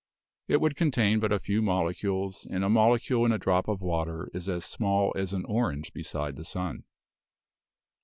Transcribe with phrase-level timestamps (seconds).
[0.47, 4.31] It would contain but a few molecules, and a molecule in a drop of water
[4.33, 6.85] is as small as an orange beside the sun.